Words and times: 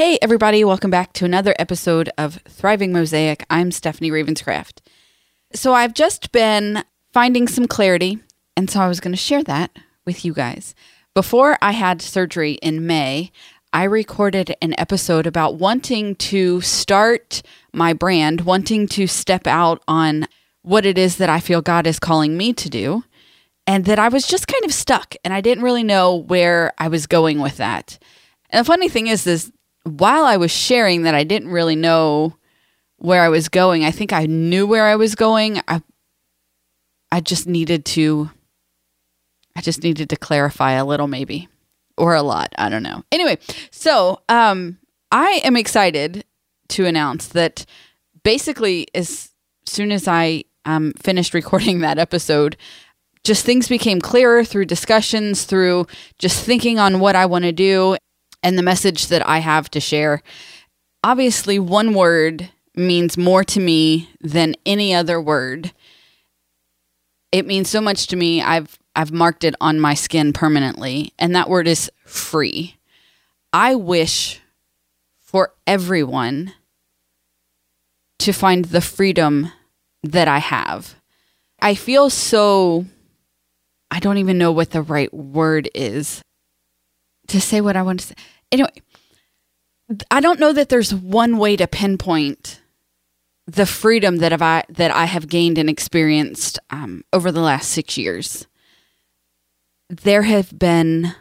Hey, 0.00 0.18
everybody, 0.22 0.64
welcome 0.64 0.90
back 0.90 1.12
to 1.12 1.26
another 1.26 1.54
episode 1.58 2.08
of 2.16 2.36
Thriving 2.48 2.90
Mosaic. 2.90 3.44
I'm 3.50 3.70
Stephanie 3.70 4.10
Ravenscraft. 4.10 4.78
So, 5.52 5.74
I've 5.74 5.92
just 5.92 6.32
been 6.32 6.84
finding 7.12 7.46
some 7.46 7.66
clarity, 7.66 8.18
and 8.56 8.70
so 8.70 8.80
I 8.80 8.88
was 8.88 8.98
going 8.98 9.12
to 9.12 9.18
share 9.18 9.42
that 9.42 9.78
with 10.06 10.24
you 10.24 10.32
guys. 10.32 10.74
Before 11.14 11.58
I 11.60 11.72
had 11.72 12.00
surgery 12.00 12.52
in 12.62 12.86
May, 12.86 13.30
I 13.74 13.84
recorded 13.84 14.56
an 14.62 14.74
episode 14.78 15.26
about 15.26 15.56
wanting 15.56 16.14
to 16.14 16.62
start 16.62 17.42
my 17.74 17.92
brand, 17.92 18.40
wanting 18.40 18.88
to 18.88 19.06
step 19.06 19.46
out 19.46 19.82
on 19.86 20.26
what 20.62 20.86
it 20.86 20.96
is 20.96 21.16
that 21.16 21.28
I 21.28 21.40
feel 21.40 21.60
God 21.60 21.86
is 21.86 21.98
calling 21.98 22.38
me 22.38 22.54
to 22.54 22.70
do, 22.70 23.04
and 23.66 23.84
that 23.84 23.98
I 23.98 24.08
was 24.08 24.26
just 24.26 24.48
kind 24.48 24.64
of 24.64 24.72
stuck 24.72 25.14
and 25.26 25.34
I 25.34 25.42
didn't 25.42 25.62
really 25.62 25.84
know 25.84 26.16
where 26.16 26.72
I 26.78 26.88
was 26.88 27.06
going 27.06 27.38
with 27.38 27.58
that. 27.58 27.98
And 28.48 28.64
the 28.64 28.66
funny 28.66 28.88
thing 28.88 29.06
is, 29.06 29.26
is 29.26 29.52
while 29.98 30.24
I 30.24 30.36
was 30.36 30.50
sharing 30.50 31.02
that 31.02 31.14
I 31.14 31.24
didn't 31.24 31.50
really 31.50 31.76
know 31.76 32.36
where 32.98 33.22
I 33.22 33.28
was 33.28 33.48
going, 33.48 33.84
I 33.84 33.90
think 33.90 34.12
I 34.12 34.26
knew 34.26 34.66
where 34.66 34.86
I 34.86 34.96
was 34.96 35.14
going. 35.14 35.60
I 35.66 35.82
I 37.12 37.20
just 37.20 37.46
needed 37.46 37.84
to 37.86 38.30
I 39.56 39.60
just 39.62 39.82
needed 39.82 40.08
to 40.10 40.16
clarify 40.16 40.72
a 40.72 40.84
little 40.84 41.08
maybe 41.08 41.48
or 41.96 42.14
a 42.14 42.22
lot, 42.22 42.52
I 42.56 42.68
don't 42.68 42.82
know. 42.82 43.02
Anyway, 43.10 43.38
so 43.70 44.20
um 44.28 44.78
I 45.10 45.40
am 45.44 45.56
excited 45.56 46.24
to 46.68 46.86
announce 46.86 47.28
that 47.28 47.66
basically 48.22 48.86
as 48.94 49.30
soon 49.66 49.90
as 49.92 50.06
I 50.06 50.44
um 50.64 50.92
finished 50.98 51.34
recording 51.34 51.80
that 51.80 51.98
episode, 51.98 52.56
just 53.24 53.44
things 53.44 53.68
became 53.68 54.00
clearer 54.00 54.44
through 54.44 54.66
discussions, 54.66 55.44
through 55.44 55.86
just 56.18 56.44
thinking 56.44 56.78
on 56.78 57.00
what 57.00 57.16
I 57.16 57.26
want 57.26 57.44
to 57.44 57.52
do 57.52 57.96
and 58.42 58.56
the 58.56 58.62
message 58.62 59.08
that 59.08 59.26
I 59.26 59.38
have 59.38 59.70
to 59.70 59.80
share. 59.80 60.22
Obviously, 61.02 61.58
one 61.58 61.94
word 61.94 62.50
means 62.74 63.18
more 63.18 63.44
to 63.44 63.60
me 63.60 64.10
than 64.20 64.54
any 64.64 64.94
other 64.94 65.20
word. 65.20 65.72
It 67.32 67.46
means 67.46 67.68
so 67.68 67.80
much 67.80 68.06
to 68.08 68.16
me. 68.16 68.42
I've 68.42 68.78
I've 68.96 69.12
marked 69.12 69.44
it 69.44 69.54
on 69.60 69.78
my 69.78 69.94
skin 69.94 70.32
permanently, 70.32 71.12
and 71.18 71.34
that 71.34 71.48
word 71.48 71.68
is 71.68 71.90
free. 72.04 72.76
I 73.52 73.74
wish 73.76 74.40
for 75.20 75.54
everyone 75.66 76.52
to 78.18 78.32
find 78.32 78.66
the 78.66 78.80
freedom 78.80 79.52
that 80.02 80.28
I 80.28 80.38
have. 80.38 80.96
I 81.62 81.74
feel 81.74 82.10
so 82.10 82.86
I 83.90 84.00
don't 84.00 84.18
even 84.18 84.38
know 84.38 84.52
what 84.52 84.70
the 84.70 84.82
right 84.82 85.12
word 85.12 85.68
is 85.74 86.22
to 87.30 87.40
say 87.40 87.60
what 87.60 87.76
I 87.76 87.82
want 87.82 88.00
to 88.00 88.06
say. 88.08 88.14
Anyway, 88.52 88.72
I 90.10 90.20
don't 90.20 90.40
know 90.40 90.52
that 90.52 90.68
there's 90.68 90.94
one 90.94 91.38
way 91.38 91.56
to 91.56 91.66
pinpoint 91.66 92.60
the 93.46 93.66
freedom 93.66 94.18
that 94.18 94.32
have 94.32 94.42
I 94.42 94.64
that 94.68 94.90
I 94.90 95.06
have 95.06 95.28
gained 95.28 95.58
and 95.58 95.68
experienced 95.68 96.58
um, 96.70 97.04
over 97.12 97.32
the 97.32 97.40
last 97.40 97.70
six 97.70 97.98
years. 97.98 98.46
There 99.88 100.22
have 100.22 100.56
been, 100.56 101.14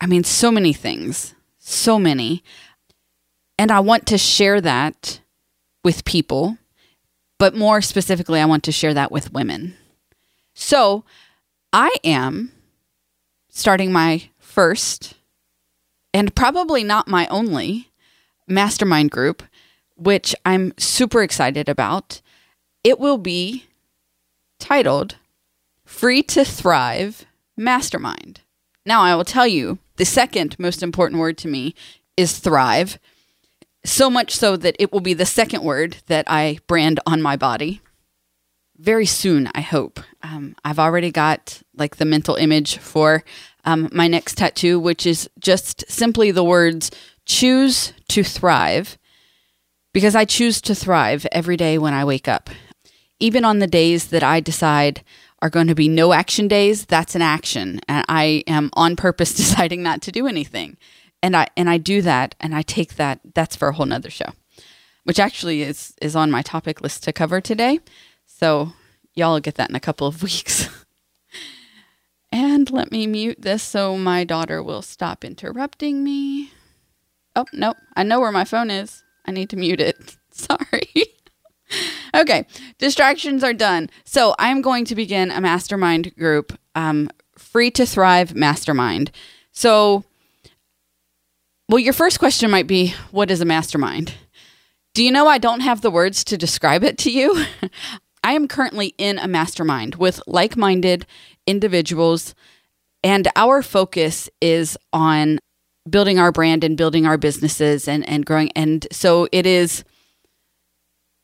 I 0.00 0.06
mean, 0.06 0.22
so 0.22 0.52
many 0.52 0.72
things, 0.72 1.34
so 1.58 1.98
many, 1.98 2.44
and 3.58 3.72
I 3.72 3.80
want 3.80 4.06
to 4.06 4.18
share 4.18 4.60
that 4.60 5.20
with 5.82 6.04
people, 6.04 6.58
but 7.38 7.56
more 7.56 7.82
specifically, 7.82 8.40
I 8.40 8.44
want 8.44 8.62
to 8.64 8.72
share 8.72 8.94
that 8.94 9.10
with 9.10 9.32
women. 9.32 9.74
So, 10.54 11.04
I 11.72 11.92
am 12.04 12.52
starting 13.52 13.92
my 13.92 14.30
first 14.38 15.14
and 16.12 16.34
probably 16.34 16.82
not 16.82 17.06
my 17.06 17.26
only 17.28 17.90
mastermind 18.48 19.10
group, 19.10 19.42
which 19.94 20.34
I'm 20.44 20.72
super 20.78 21.22
excited 21.22 21.68
about. 21.68 22.20
It 22.82 22.98
will 22.98 23.18
be 23.18 23.66
titled 24.58 25.16
Free 25.84 26.22
to 26.24 26.44
Thrive 26.44 27.26
Mastermind. 27.56 28.40
Now, 28.84 29.02
I 29.02 29.14
will 29.14 29.24
tell 29.24 29.46
you 29.46 29.78
the 29.96 30.04
second 30.04 30.58
most 30.58 30.82
important 30.82 31.20
word 31.20 31.36
to 31.38 31.48
me 31.48 31.74
is 32.16 32.38
thrive. 32.38 32.98
So 33.84 34.08
much 34.08 34.34
so 34.34 34.56
that 34.56 34.76
it 34.78 34.92
will 34.92 35.00
be 35.00 35.14
the 35.14 35.26
second 35.26 35.62
word 35.62 35.98
that 36.06 36.24
I 36.26 36.58
brand 36.66 37.00
on 37.06 37.20
my 37.20 37.36
body 37.36 37.81
very 38.78 39.06
soon, 39.06 39.48
I 39.54 39.60
hope. 39.60 40.00
Um, 40.22 40.56
I've 40.64 40.78
already 40.78 41.10
got 41.10 41.62
like 41.76 41.96
the 41.96 42.04
mental 42.04 42.34
image 42.34 42.78
for 42.78 43.22
um, 43.64 43.88
my 43.92 44.08
next 44.08 44.38
tattoo, 44.38 44.80
which 44.80 45.06
is 45.06 45.28
just 45.38 45.84
simply 45.90 46.30
the 46.30 46.44
words 46.44 46.90
choose 47.26 47.92
to 48.08 48.24
thrive 48.24 48.98
because 49.92 50.14
I 50.14 50.24
choose 50.24 50.60
to 50.62 50.74
thrive 50.74 51.26
every 51.32 51.56
day 51.56 51.78
when 51.78 51.94
I 51.94 52.04
wake 52.04 52.28
up. 52.28 52.50
Even 53.20 53.44
on 53.44 53.58
the 53.58 53.66
days 53.66 54.08
that 54.08 54.22
I 54.22 54.40
decide 54.40 55.04
are 55.40 55.50
going 55.50 55.66
to 55.66 55.74
be 55.74 55.88
no 55.88 56.12
action 56.12 56.48
days, 56.48 56.86
that's 56.86 57.14
an 57.14 57.22
action. 57.22 57.80
And 57.88 58.04
I 58.08 58.44
am 58.46 58.70
on 58.74 58.96
purpose 58.96 59.34
deciding 59.36 59.82
not 59.82 60.02
to 60.02 60.12
do 60.12 60.26
anything. 60.26 60.76
And 61.22 61.36
I 61.36 61.46
and 61.56 61.70
I 61.70 61.78
do 61.78 62.02
that 62.02 62.34
and 62.40 62.54
I 62.54 62.62
take 62.62 62.96
that 62.96 63.20
that's 63.34 63.54
for 63.54 63.68
a 63.68 63.72
whole 63.72 63.86
nother 63.86 64.10
show. 64.10 64.32
Which 65.04 65.20
actually 65.20 65.62
is 65.62 65.94
is 66.02 66.16
on 66.16 66.30
my 66.30 66.42
topic 66.42 66.80
list 66.80 67.04
to 67.04 67.12
cover 67.12 67.40
today. 67.40 67.80
So 68.42 68.72
y'all 69.14 69.38
get 69.38 69.54
that 69.54 69.70
in 69.70 69.76
a 69.76 69.80
couple 69.80 70.08
of 70.08 70.20
weeks. 70.24 70.68
and 72.32 72.68
let 72.72 72.90
me 72.90 73.06
mute 73.06 73.40
this 73.40 73.62
so 73.62 73.96
my 73.96 74.24
daughter 74.24 74.60
will 74.60 74.82
stop 74.82 75.24
interrupting 75.24 76.02
me. 76.02 76.50
Oh, 77.36 77.44
nope. 77.52 77.76
I 77.94 78.02
know 78.02 78.18
where 78.18 78.32
my 78.32 78.44
phone 78.44 78.68
is. 78.68 79.04
I 79.24 79.30
need 79.30 79.48
to 79.50 79.56
mute 79.56 79.80
it. 79.80 80.16
Sorry. 80.32 80.90
okay. 82.16 82.44
Distractions 82.78 83.44
are 83.44 83.54
done. 83.54 83.88
So 84.04 84.34
I'm 84.40 84.60
going 84.60 84.86
to 84.86 84.96
begin 84.96 85.30
a 85.30 85.40
mastermind 85.40 86.12
group, 86.16 86.58
um, 86.74 87.10
Free 87.38 87.70
to 87.70 87.86
Thrive 87.86 88.34
Mastermind. 88.34 89.12
So, 89.52 90.02
well, 91.68 91.78
your 91.78 91.92
first 91.92 92.18
question 92.18 92.50
might 92.50 92.66
be 92.66 92.92
what 93.12 93.30
is 93.30 93.40
a 93.40 93.44
mastermind? 93.44 94.14
Do 94.94 95.02
you 95.04 95.12
know 95.12 95.26
I 95.26 95.38
don't 95.38 95.60
have 95.60 95.80
the 95.80 95.90
words 95.90 96.22
to 96.24 96.36
describe 96.36 96.82
it 96.82 96.98
to 96.98 97.10
you? 97.10 97.44
I 98.24 98.32
am 98.32 98.48
currently 98.48 98.94
in 98.98 99.18
a 99.18 99.28
mastermind 99.28 99.96
with 99.96 100.20
like 100.26 100.56
minded 100.56 101.06
individuals, 101.46 102.34
and 103.02 103.28
our 103.36 103.62
focus 103.62 104.30
is 104.40 104.78
on 104.92 105.38
building 105.88 106.18
our 106.18 106.30
brand 106.30 106.62
and 106.62 106.76
building 106.76 107.06
our 107.06 107.18
businesses 107.18 107.88
and, 107.88 108.08
and 108.08 108.24
growing. 108.24 108.52
And 108.54 108.86
so 108.92 109.28
it 109.32 109.46
is, 109.46 109.82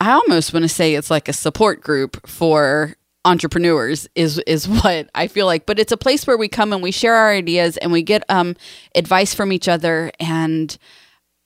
I 0.01 0.11
almost 0.11 0.53
want 0.53 0.63
to 0.63 0.69
say 0.69 0.95
it's 0.95 1.09
like 1.09 1.29
a 1.29 1.33
support 1.33 1.81
group 1.81 2.27
for 2.27 2.95
entrepreneurs 3.25 4.07
is 4.15 4.39
is 4.47 4.67
what 4.67 5.09
I 5.13 5.27
feel 5.27 5.45
like 5.45 5.65
but 5.65 5.77
it's 5.77 5.91
a 5.91 5.97
place 5.97 6.25
where 6.25 6.37
we 6.37 6.47
come 6.47 6.71
and 6.71 6.81
we 6.81 6.91
share 6.91 7.15
our 7.15 7.31
ideas 7.31 7.75
and 7.75 7.91
we 7.91 8.01
get 8.01 8.23
um 8.29 8.55
advice 8.95 9.33
from 9.33 9.51
each 9.51 9.67
other 9.67 10.09
and 10.21 10.77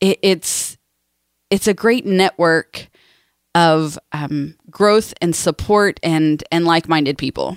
it, 0.00 0.18
it's 0.22 0.78
it's 1.50 1.66
a 1.66 1.74
great 1.74 2.06
network 2.06 2.88
of 3.54 3.98
um, 4.12 4.56
growth 4.70 5.14
and 5.20 5.34
support 5.34 6.00
and 6.02 6.42
and 6.50 6.64
like-minded 6.64 7.18
people. 7.18 7.56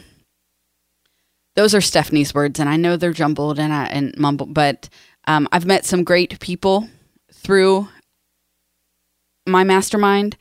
Those 1.55 1.73
are 1.73 1.81
Stephanie's 1.81 2.33
words, 2.33 2.59
and 2.59 2.69
I 2.69 2.77
know 2.77 2.97
they're 2.97 3.13
jumbled 3.13 3.57
and 3.57 3.73
I, 3.73 3.85
and 3.85 4.15
mumbled, 4.17 4.53
but 4.53 4.89
um, 5.25 5.47
I've 5.51 5.65
met 5.65 5.85
some 5.85 6.03
great 6.03 6.39
people 6.39 6.87
through 7.33 7.87
my 9.47 9.63
mastermind. 9.63 10.37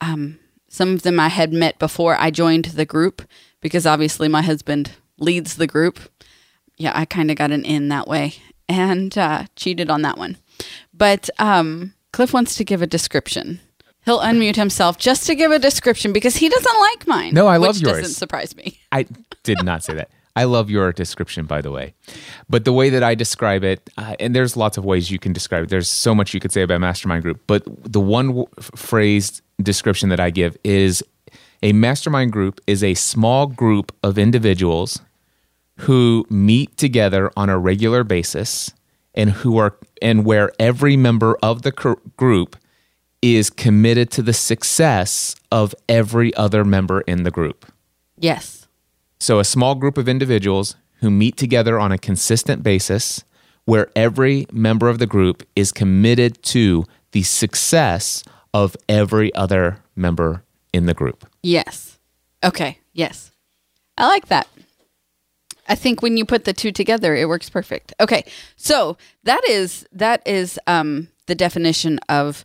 Um, 0.00 0.38
some 0.68 0.94
of 0.94 1.02
them 1.02 1.18
I 1.18 1.28
had 1.28 1.52
met 1.52 1.78
before 1.78 2.16
I 2.16 2.30
joined 2.30 2.66
the 2.66 2.84
group 2.84 3.22
because 3.60 3.86
obviously 3.86 4.28
my 4.28 4.42
husband 4.42 4.92
leads 5.18 5.56
the 5.56 5.66
group. 5.66 5.98
Yeah, 6.76 6.92
I 6.94 7.04
kind 7.04 7.30
of 7.30 7.36
got 7.36 7.50
an 7.50 7.64
in 7.64 7.88
that 7.88 8.06
way 8.06 8.34
and 8.68 9.16
uh, 9.18 9.44
cheated 9.56 9.90
on 9.90 10.02
that 10.02 10.16
one. 10.16 10.36
But 10.94 11.28
um, 11.38 11.94
Cliff 12.12 12.32
wants 12.32 12.54
to 12.54 12.64
give 12.64 12.82
a 12.82 12.86
description 12.86 13.60
He'll 14.04 14.20
unmute 14.20 14.56
himself 14.56 14.98
just 14.98 15.26
to 15.26 15.34
give 15.34 15.50
a 15.52 15.58
description 15.58 16.12
because 16.12 16.36
he 16.36 16.48
doesn't 16.48 16.80
like 16.80 17.06
mine. 17.06 17.34
No, 17.34 17.46
I 17.46 17.58
love 17.58 17.76
yours. 17.78 18.00
Doesn't 18.00 18.14
surprise 18.14 18.56
me. 18.56 18.80
I 18.92 19.06
did 19.42 19.62
not 19.62 19.82
say 19.84 19.94
that. 19.94 20.10
I 20.36 20.44
love 20.44 20.70
your 20.70 20.92
description, 20.92 21.44
by 21.44 21.60
the 21.60 21.70
way. 21.70 21.92
But 22.48 22.64
the 22.64 22.72
way 22.72 22.88
that 22.90 23.02
I 23.02 23.14
describe 23.14 23.64
it, 23.64 23.90
uh, 23.98 24.14
and 24.20 24.34
there's 24.34 24.56
lots 24.56 24.78
of 24.78 24.84
ways 24.84 25.10
you 25.10 25.18
can 25.18 25.32
describe 25.32 25.64
it. 25.64 25.70
There's 25.70 25.88
so 25.88 26.14
much 26.14 26.32
you 26.32 26.40
could 26.40 26.52
say 26.52 26.62
about 26.62 26.80
mastermind 26.80 27.22
group. 27.22 27.40
But 27.46 27.64
the 27.66 28.00
one 28.00 28.28
w- 28.28 28.46
phrase 28.60 29.42
description 29.60 30.08
that 30.10 30.20
I 30.20 30.30
give 30.30 30.56
is 30.64 31.02
a 31.62 31.72
mastermind 31.72 32.32
group 32.32 32.60
is 32.66 32.82
a 32.82 32.94
small 32.94 33.46
group 33.48 33.94
of 34.02 34.18
individuals 34.18 35.00
who 35.80 36.24
meet 36.30 36.76
together 36.76 37.30
on 37.36 37.50
a 37.50 37.58
regular 37.58 38.04
basis 38.04 38.72
and 39.14 39.30
who 39.30 39.58
are 39.58 39.76
and 40.00 40.24
where 40.24 40.52
every 40.58 40.96
member 40.96 41.36
of 41.42 41.62
the 41.62 41.72
cr- 41.72 41.94
group 42.16 42.56
is 43.22 43.50
committed 43.50 44.10
to 44.12 44.22
the 44.22 44.32
success 44.32 45.36
of 45.52 45.74
every 45.88 46.34
other 46.34 46.64
member 46.64 47.02
in 47.02 47.22
the 47.22 47.30
group. 47.30 47.66
Yes. 48.16 48.66
So, 49.18 49.38
a 49.38 49.44
small 49.44 49.74
group 49.74 49.98
of 49.98 50.08
individuals 50.08 50.76
who 51.00 51.10
meet 51.10 51.36
together 51.36 51.78
on 51.78 51.92
a 51.92 51.98
consistent 51.98 52.62
basis 52.62 53.24
where 53.64 53.90
every 53.94 54.46
member 54.52 54.88
of 54.88 54.98
the 54.98 55.06
group 55.06 55.46
is 55.54 55.72
committed 55.72 56.42
to 56.42 56.84
the 57.12 57.22
success 57.22 58.24
of 58.52 58.76
every 58.88 59.34
other 59.34 59.78
member 59.94 60.42
in 60.72 60.86
the 60.86 60.94
group. 60.94 61.26
Yes. 61.42 61.98
Okay. 62.42 62.78
Yes. 62.92 63.32
I 63.98 64.06
like 64.06 64.26
that. 64.28 64.48
I 65.68 65.74
think 65.74 66.02
when 66.02 66.16
you 66.16 66.24
put 66.24 66.44
the 66.44 66.52
two 66.52 66.72
together, 66.72 67.14
it 67.14 67.28
works 67.28 67.48
perfect. 67.48 67.94
Okay. 68.00 68.24
So 68.56 68.96
that 69.24 69.42
is 69.48 69.86
that 69.92 70.26
is 70.26 70.58
um, 70.66 71.08
the 71.26 71.34
definition 71.34 72.00
of 72.08 72.44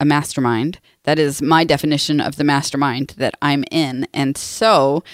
a 0.00 0.04
mastermind. 0.04 0.80
That 1.04 1.18
is 1.18 1.40
my 1.40 1.64
definition 1.64 2.20
of 2.20 2.36
the 2.36 2.44
mastermind 2.44 3.14
that 3.18 3.34
I'm 3.40 3.64
in. 3.70 4.06
And 4.12 4.36
so 4.36 5.04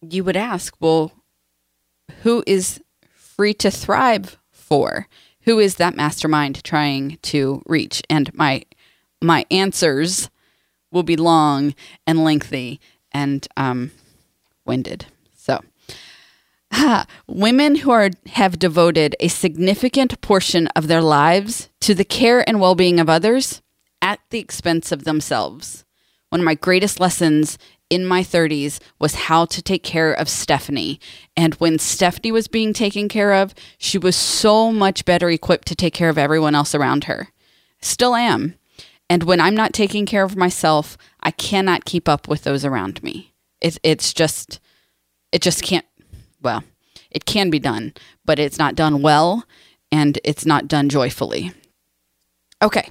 you 0.00 0.24
would 0.24 0.36
ask, 0.36 0.74
well, 0.80 1.12
who 2.22 2.42
is 2.46 2.80
free 3.12 3.54
to 3.54 3.70
thrive 3.70 4.38
for? 4.50 5.06
Who 5.42 5.58
is 5.58 5.76
that 5.76 5.96
mastermind 5.96 6.62
trying 6.64 7.18
to 7.22 7.62
reach? 7.66 8.02
And 8.10 8.32
my 8.34 8.64
my 9.22 9.44
answers 9.50 10.30
will 10.90 11.02
be 11.02 11.16
long 11.16 11.74
and 12.06 12.24
lengthy 12.24 12.80
and 13.12 13.46
um, 13.56 13.90
winded. 14.64 15.06
So, 15.36 15.60
ah, 16.72 17.06
women 17.26 17.76
who 17.76 17.90
are 17.90 18.10
have 18.30 18.58
devoted 18.58 19.14
a 19.20 19.28
significant 19.28 20.20
portion 20.20 20.68
of 20.68 20.88
their 20.88 21.02
lives 21.02 21.68
to 21.80 21.94
the 21.94 22.04
care 22.04 22.46
and 22.48 22.60
well-being 22.60 22.98
of 22.98 23.08
others 23.08 23.62
at 24.10 24.18
the 24.30 24.40
expense 24.40 24.90
of 24.90 25.04
themselves. 25.04 25.84
One 26.30 26.40
of 26.40 26.44
my 26.44 26.56
greatest 26.56 26.98
lessons 26.98 27.58
in 27.90 28.04
my 28.04 28.22
30s 28.22 28.80
was 28.98 29.14
how 29.14 29.44
to 29.44 29.62
take 29.62 29.84
care 29.84 30.12
of 30.12 30.28
Stephanie. 30.28 30.98
And 31.36 31.54
when 31.54 31.78
Stephanie 31.78 32.32
was 32.32 32.48
being 32.48 32.72
taken 32.72 33.08
care 33.08 33.32
of, 33.32 33.54
she 33.78 33.98
was 33.98 34.16
so 34.16 34.72
much 34.72 35.04
better 35.04 35.30
equipped 35.30 35.68
to 35.68 35.76
take 35.76 35.94
care 35.94 36.08
of 36.08 36.18
everyone 36.18 36.56
else 36.56 36.74
around 36.74 37.04
her. 37.04 37.28
Still 37.80 38.16
am. 38.16 38.56
And 39.08 39.22
when 39.22 39.40
I'm 39.40 39.54
not 39.54 39.72
taking 39.72 40.06
care 40.06 40.24
of 40.24 40.36
myself, 40.36 40.98
I 41.20 41.30
cannot 41.30 41.84
keep 41.84 42.08
up 42.08 42.26
with 42.26 42.42
those 42.42 42.64
around 42.64 43.00
me. 43.04 43.32
It's 43.60 43.78
it's 43.84 44.12
just 44.12 44.58
it 45.30 45.40
just 45.40 45.62
can't 45.62 45.86
well, 46.42 46.64
it 47.12 47.26
can 47.26 47.48
be 47.48 47.60
done, 47.60 47.94
but 48.24 48.40
it's 48.40 48.58
not 48.58 48.74
done 48.74 49.02
well 49.02 49.44
and 49.92 50.18
it's 50.24 50.46
not 50.46 50.66
done 50.66 50.88
joyfully. 50.88 51.52
Okay. 52.60 52.90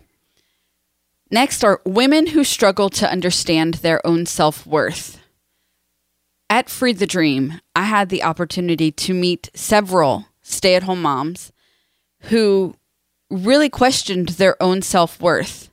Next 1.31 1.63
are 1.63 1.81
women 1.85 2.27
who 2.27 2.43
struggle 2.43 2.89
to 2.89 3.09
understand 3.09 3.75
their 3.75 4.05
own 4.05 4.25
self 4.25 4.65
worth. 4.65 5.19
At 6.49 6.69
Free 6.69 6.93
the 6.93 7.05
Dream, 7.05 7.61
I 7.75 7.83
had 7.83 8.09
the 8.09 8.23
opportunity 8.23 8.91
to 8.91 9.13
meet 9.13 9.49
several 9.53 10.25
stay 10.41 10.75
at 10.75 10.83
home 10.83 11.01
moms 11.01 11.51
who 12.23 12.75
really 13.29 13.69
questioned 13.69 14.29
their 14.29 14.61
own 14.61 14.81
self 14.81 15.21
worth. 15.21 15.69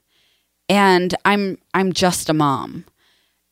And 0.68 1.14
I'm 1.24 1.58
I'm 1.72 1.92
just 1.92 2.28
a 2.28 2.34
mom. 2.34 2.84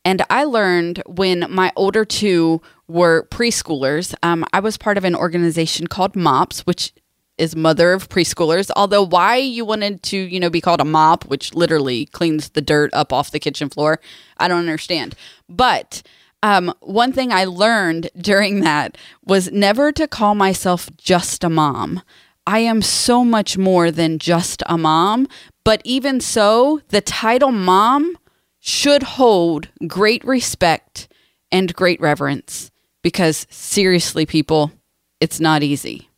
And 0.05 0.23
I 0.29 0.45
learned 0.45 1.03
when 1.07 1.47
my 1.49 1.73
older 1.77 2.05
two 2.05 2.61
were 2.87 3.27
preschoolers. 3.31 4.15
Um, 4.23 4.45
I 4.53 4.61
was 4.61 4.77
part 4.77 4.99
of 4.99 5.05
an 5.05 5.15
organization 5.15 5.87
called 5.87 6.15
MOPS, 6.15 6.67
which 6.67 6.93
is 7.39 7.57
mother 7.57 7.93
of 7.93 8.09
preschoolers. 8.09 8.71
Although 8.77 9.05
why 9.05 9.37
you 9.37 9.65
wanted 9.65 10.03
to, 10.05 10.17
you 10.17 10.39
know, 10.39 10.51
be 10.51 10.61
called 10.61 10.81
a 10.81 10.85
mop, 10.85 11.25
which 11.27 11.55
literally 11.55 12.07
cleans 12.07 12.51
the 12.51 12.61
dirt 12.61 12.91
up 12.93 13.13
off 13.13 13.31
the 13.31 13.41
kitchen 13.41 13.69
floor, 13.69 14.01
I 14.39 14.49
don't 14.49 14.61
understand. 14.61 15.15
But 15.49 16.03
um, 16.43 16.75
one 16.81 17.13
thing 17.13 17.33
I 17.33 17.47
learned 17.47 18.11
during 18.17 18.61
that 18.61 18.99
was 19.25 19.51
never 19.51 19.93
to 19.93 20.07
call 20.07 20.35
myself 20.35 20.91
just 20.97 21.43
a 21.43 21.49
mom. 21.49 22.03
I 22.47 22.59
am 22.59 22.83
so 22.83 23.25
much 23.25 23.57
more 23.57 23.91
than 23.91 24.19
just 24.19 24.63
a 24.67 24.77
mom. 24.77 25.27
But 25.65 25.81
even 25.85 26.21
so, 26.21 26.83
the 26.89 27.01
title 27.01 27.53
mom 27.53 28.19
should 28.61 29.03
hold 29.03 29.69
great 29.87 30.23
respect 30.25 31.09
and 31.51 31.75
great 31.75 32.01
reverence 32.01 32.71
because 33.03 33.47
seriously, 33.49 34.27
people, 34.27 34.73
it's 35.21 35.41
not 35.41 35.63
easy. 35.63 36.11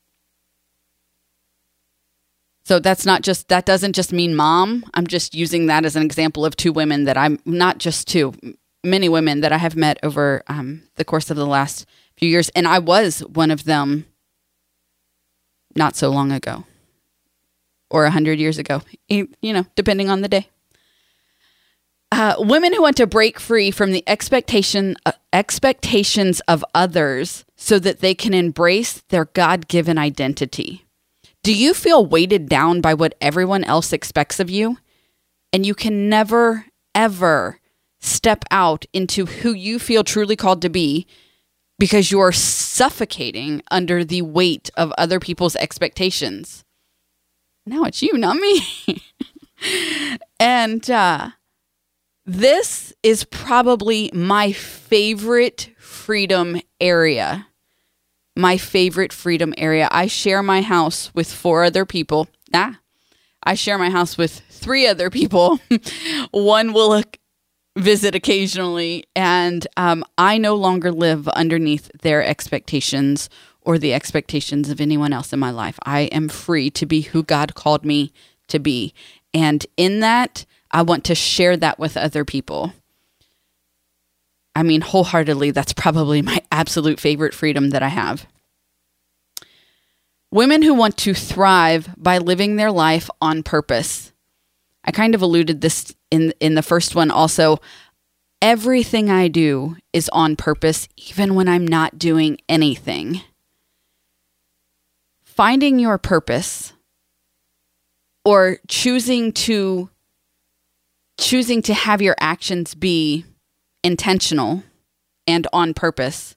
So 2.66 2.80
that's 2.80 3.06
not 3.06 3.22
just 3.22 3.46
that 3.46 3.64
doesn't 3.64 3.92
just 3.92 4.12
mean 4.12 4.34
mom. 4.34 4.84
I'm 4.92 5.06
just 5.06 5.36
using 5.36 5.66
that 5.66 5.84
as 5.84 5.94
an 5.94 6.02
example 6.02 6.44
of 6.44 6.56
two 6.56 6.72
women 6.72 7.04
that 7.04 7.16
I'm 7.16 7.38
not 7.44 7.78
just 7.78 8.08
two, 8.08 8.34
many 8.82 9.08
women 9.08 9.40
that 9.42 9.52
I 9.52 9.58
have 9.58 9.76
met 9.76 10.00
over 10.02 10.42
um, 10.48 10.82
the 10.96 11.04
course 11.04 11.30
of 11.30 11.36
the 11.36 11.46
last 11.46 11.86
few 12.16 12.28
years, 12.28 12.48
and 12.56 12.66
I 12.66 12.80
was 12.80 13.20
one 13.20 13.52
of 13.52 13.62
them 13.64 14.06
not 15.76 15.94
so 15.94 16.10
long 16.10 16.32
ago, 16.32 16.64
or 17.88 18.04
a 18.04 18.10
hundred 18.10 18.40
years 18.40 18.58
ago. 18.58 18.82
You 19.06 19.28
know, 19.42 19.66
depending 19.76 20.10
on 20.10 20.22
the 20.22 20.28
day. 20.28 20.48
Uh, 22.10 22.34
women 22.38 22.74
who 22.74 22.82
want 22.82 22.96
to 22.96 23.06
break 23.06 23.38
free 23.38 23.70
from 23.70 23.92
the 23.92 24.02
expectation 24.08 24.96
uh, 25.06 25.12
expectations 25.32 26.40
of 26.48 26.64
others 26.74 27.44
so 27.54 27.78
that 27.78 28.00
they 28.00 28.14
can 28.14 28.34
embrace 28.34 29.04
their 29.10 29.26
God-given 29.26 29.98
identity. 29.98 30.85
Do 31.46 31.54
you 31.54 31.74
feel 31.74 32.04
weighted 32.04 32.48
down 32.48 32.80
by 32.80 32.94
what 32.94 33.14
everyone 33.20 33.62
else 33.62 33.92
expects 33.92 34.40
of 34.40 34.50
you? 34.50 34.78
And 35.52 35.64
you 35.64 35.76
can 35.76 36.08
never, 36.08 36.66
ever 36.92 37.60
step 38.00 38.44
out 38.50 38.84
into 38.92 39.26
who 39.26 39.52
you 39.52 39.78
feel 39.78 40.02
truly 40.02 40.34
called 40.34 40.60
to 40.62 40.68
be 40.68 41.06
because 41.78 42.10
you're 42.10 42.32
suffocating 42.32 43.62
under 43.70 44.04
the 44.04 44.22
weight 44.22 44.70
of 44.76 44.92
other 44.98 45.20
people's 45.20 45.54
expectations. 45.54 46.64
Now 47.64 47.84
it's 47.84 48.02
you, 48.02 48.18
not 48.18 48.38
me. 48.38 49.04
and 50.40 50.90
uh, 50.90 51.30
this 52.24 52.92
is 53.04 53.22
probably 53.22 54.10
my 54.12 54.50
favorite 54.50 55.70
freedom 55.78 56.60
area 56.80 57.46
my 58.36 58.58
favorite 58.58 59.12
freedom 59.12 59.54
area. 59.56 59.88
I 59.90 60.06
share 60.06 60.42
my 60.42 60.62
house 60.62 61.12
with 61.14 61.32
four 61.32 61.64
other 61.64 61.84
people. 61.86 62.28
Ah, 62.52 62.78
I 63.42 63.54
share 63.54 63.78
my 63.78 63.90
house 63.90 64.18
with 64.18 64.42
three 64.50 64.86
other 64.86 65.10
people. 65.10 65.60
One 66.30 66.72
will 66.72 67.02
visit 67.76 68.14
occasionally, 68.14 69.04
and 69.14 69.66
um, 69.76 70.04
I 70.18 70.38
no 70.38 70.54
longer 70.54 70.92
live 70.92 71.28
underneath 71.28 71.90
their 72.02 72.24
expectations 72.24 73.28
or 73.62 73.78
the 73.78 73.94
expectations 73.94 74.70
of 74.70 74.80
anyone 74.80 75.12
else 75.12 75.32
in 75.32 75.38
my 75.38 75.50
life. 75.50 75.78
I 75.84 76.02
am 76.02 76.28
free 76.28 76.70
to 76.70 76.86
be 76.86 77.02
who 77.02 77.22
God 77.22 77.54
called 77.54 77.84
me 77.84 78.12
to 78.48 78.58
be. 78.58 78.94
And 79.34 79.66
in 79.76 80.00
that, 80.00 80.46
I 80.70 80.82
want 80.82 81.04
to 81.04 81.14
share 81.14 81.56
that 81.56 81.78
with 81.78 81.96
other 81.96 82.24
people. 82.24 82.72
I 84.56 84.62
mean, 84.62 84.80
wholeheartedly, 84.80 85.50
that's 85.50 85.74
probably 85.74 86.22
my 86.22 86.40
absolute 86.50 86.98
favorite 86.98 87.34
freedom 87.34 87.70
that 87.70 87.82
I 87.82 87.88
have. 87.88 88.26
Women 90.32 90.62
who 90.62 90.72
want 90.72 90.96
to 90.98 91.12
thrive 91.12 91.90
by 91.98 92.16
living 92.16 92.56
their 92.56 92.72
life 92.72 93.10
on 93.20 93.42
purpose. 93.42 94.14
I 94.82 94.92
kind 94.92 95.14
of 95.14 95.20
alluded 95.20 95.60
this 95.60 95.94
in 96.10 96.32
in 96.40 96.54
the 96.54 96.62
first 96.62 96.94
one 96.94 97.10
also. 97.10 97.58
Everything 98.40 99.10
I 99.10 99.28
do 99.28 99.76
is 99.92 100.08
on 100.08 100.36
purpose 100.36 100.88
even 100.96 101.34
when 101.34 101.48
I'm 101.48 101.66
not 101.66 101.98
doing 101.98 102.38
anything. 102.48 103.20
Finding 105.22 105.78
your 105.78 105.98
purpose 105.98 106.72
or 108.24 108.58
choosing 108.68 109.32
to 109.32 109.90
choosing 111.20 111.60
to 111.62 111.74
have 111.74 112.00
your 112.00 112.16
actions 112.18 112.74
be 112.74 113.26
intentional 113.86 114.64
and 115.28 115.46
on 115.52 115.72
purpose 115.72 116.34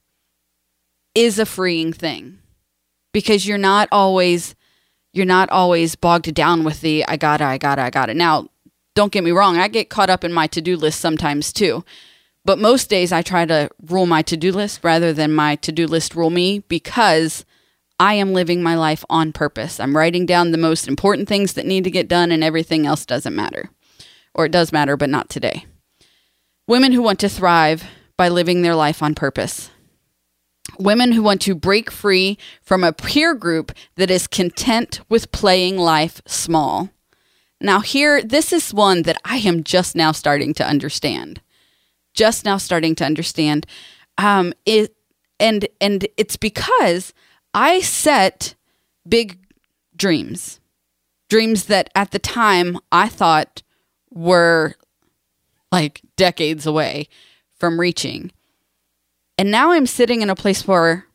is 1.16 1.40
a 1.40 1.46
freeing 1.48 1.92
thing 1.92 2.38
because 3.12 3.48
you're 3.48 3.58
not 3.58 3.90
always 3.92 4.56
you're 5.14 5.26
not 5.26 5.50
always 5.50 5.96
bogged 5.96 6.32
down 6.36 6.64
with 6.64 6.82
the 6.82 7.04
I 7.08 7.18
gotta, 7.18 7.44
I 7.44 7.58
gotta, 7.58 7.82
I 7.82 7.90
gotta. 7.90 8.14
Now, 8.14 8.50
don't 8.94 9.12
get 9.12 9.24
me 9.24 9.32
wrong, 9.32 9.58
I 9.58 9.68
get 9.68 9.90
caught 9.90 10.12
up 10.12 10.24
in 10.24 10.32
my 10.32 10.46
to 10.48 10.62
do 10.62 10.78
list 10.78 11.02
sometimes 11.02 11.52
too. 11.52 11.84
But 12.46 12.60
most 12.60 12.88
days 12.88 13.12
I 13.12 13.24
try 13.24 13.46
to 13.46 13.70
rule 13.88 14.06
my 14.06 14.22
to 14.24 14.38
do 14.38 14.52
list 14.52 14.84
rather 14.84 15.12
than 15.12 15.34
my 15.34 15.56
to 15.58 15.72
do 15.72 15.88
list 15.88 16.16
rule 16.16 16.30
me 16.30 16.60
because 16.60 17.44
I 18.00 18.14
am 18.14 18.34
living 18.34 18.62
my 18.62 18.76
life 18.76 19.04
on 19.10 19.34
purpose. 19.34 19.80
I'm 19.80 19.98
writing 19.98 20.28
down 20.28 20.52
the 20.52 20.58
most 20.60 20.88
important 20.88 21.28
things 21.28 21.54
that 21.54 21.66
need 21.66 21.84
to 21.86 21.92
get 21.92 22.08
done 22.08 22.32
and 22.32 22.44
everything 22.44 22.86
else 22.86 23.08
doesn't 23.08 23.36
matter. 23.36 23.72
Or 24.36 24.46
it 24.46 24.52
does 24.52 24.72
matter, 24.72 24.96
but 24.96 25.10
not 25.10 25.30
today. 25.30 25.66
Women 26.70 26.92
who 26.92 27.02
want 27.02 27.20
to 27.22 27.30
thrive 27.30 27.84
by 28.16 28.30
living 28.30 28.62
their 28.62 28.76
life 28.76 29.02
on 29.02 29.16
purpose. 29.16 29.72
Women 30.78 31.14
who 31.14 31.24
want 31.24 31.42
to 31.42 31.56
break 31.56 31.90
free 31.90 32.38
from 32.62 32.84
a 32.84 32.94
peer 32.94 33.34
group 33.34 33.72
that 33.96 34.12
is 34.12 34.28
content 34.28 35.02
with 35.10 35.32
playing 35.32 35.80
life 35.80 36.22
small. 36.28 36.92
Now, 37.60 37.80
here, 37.80 38.22
this 38.22 38.54
is 38.54 38.72
one 38.72 39.02
that 39.02 39.20
I 39.26 39.38
am 39.38 39.64
just 39.64 39.96
now 39.96 40.12
starting 40.12 40.54
to 40.54 40.64
understand. 40.64 41.42
Just 42.14 42.46
now 42.46 42.58
starting 42.58 42.94
to 42.98 43.04
understand. 43.04 43.66
Um, 44.20 44.54
it, 44.64 44.94
and 45.40 45.68
and 45.82 46.08
it's 46.18 46.38
because 46.38 47.16
I 47.52 47.80
set 47.80 48.54
big 49.08 49.40
dreams. 49.96 50.60
Dreams 51.32 51.66
that 51.66 51.90
at 51.96 52.12
the 52.12 52.20
time 52.20 52.78
I 52.92 53.10
thought 53.10 53.64
were 54.12 54.76
like 55.72 56.02
decades 56.20 56.68
away 56.68 57.08
from 57.58 57.80
reaching. 57.80 58.32
And 59.38 59.50
now 59.50 59.72
I'm 59.72 59.88
sitting 59.88 60.22
in 60.22 60.30
a 60.30 60.36
place 60.36 60.68
where, 60.68 61.06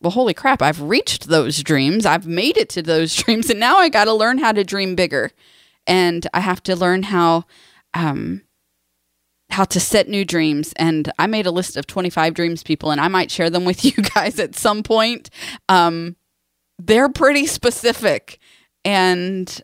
well, 0.00 0.10
holy 0.10 0.34
crap, 0.34 0.60
I've 0.60 0.82
reached 0.82 1.28
those 1.28 1.62
dreams. 1.62 2.04
I've 2.04 2.26
made 2.26 2.58
it 2.58 2.68
to 2.70 2.82
those 2.82 3.14
dreams. 3.22 3.48
And 3.48 3.60
now 3.60 3.78
I 3.78 3.88
got 3.88 4.04
to 4.04 4.12
learn 4.12 4.38
how 4.38 4.50
to 4.52 4.64
dream 4.64 4.96
bigger. 4.96 5.30
And 5.86 6.26
I 6.34 6.40
have 6.40 6.62
to 6.64 6.74
learn 6.74 7.04
how, 7.04 7.44
um, 7.94 8.42
how 9.50 9.64
to 9.64 9.78
set 9.78 10.08
new 10.08 10.24
dreams. 10.24 10.72
And 10.74 11.12
I 11.18 11.28
made 11.28 11.46
a 11.46 11.52
list 11.52 11.76
of 11.76 11.86
25 11.86 12.34
dreams, 12.34 12.64
people, 12.64 12.90
and 12.90 13.00
I 13.00 13.06
might 13.06 13.30
share 13.30 13.50
them 13.50 13.64
with 13.64 13.84
you 13.86 14.02
guys 14.14 14.40
at 14.40 14.56
some 14.56 14.82
point. 14.82 15.30
Um, 15.68 16.16
they're 16.78 17.08
pretty 17.08 17.46
specific 17.46 18.40
and 18.84 19.62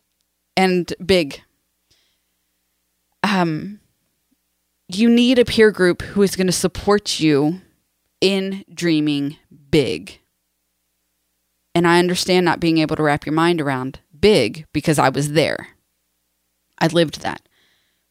and 0.57 0.93
big. 1.05 1.43
Um, 3.23 3.81
you 4.89 5.09
need 5.09 5.39
a 5.39 5.45
peer 5.45 5.71
group 5.71 6.03
who 6.03 6.23
is 6.23 6.35
going 6.35 6.47
to 6.47 6.53
support 6.53 7.21
you 7.21 7.61
in 8.21 8.65
dreaming 8.73 9.37
big. 9.71 10.19
And 11.75 11.87
I 11.87 11.99
understand 11.99 12.45
not 12.45 12.61
being 12.61 12.79
able 12.79 12.97
to 12.97 13.03
wrap 13.03 13.27
your 13.27 13.35
mind 13.35 13.61
around 13.61 14.01
big 14.19 14.67
because 14.73 14.99
I 14.99 15.11
was 15.11 15.33
there. 15.33 15.69
I 16.79 16.87
lived 16.89 17.21
that. 17.21 17.49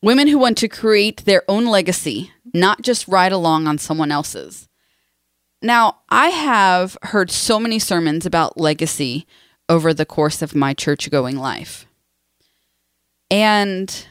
Women 0.02 0.28
who 0.28 0.38
want 0.38 0.58
to 0.60 0.68
create 0.68 1.26
their 1.26 1.44
own 1.48 1.66
legacy, 1.66 2.32
not 2.54 2.84
just 2.84 3.08
ride 3.08 3.32
along 3.32 3.68
on 3.68 3.78
someone 3.78 4.12
else's. 4.12 4.70
Now, 5.62 5.98
I 6.10 6.30
have 6.30 6.98
heard 7.02 7.32
so 7.32 7.60
many 7.60 7.80
sermons 7.80 8.26
about 8.26 8.60
legacy 8.60 9.26
over 9.68 9.94
the 9.94 10.06
course 10.06 10.42
of 10.44 10.56
my 10.56 10.74
church 10.74 11.10
going 11.10 11.38
life. 11.38 11.88
And 13.32 14.08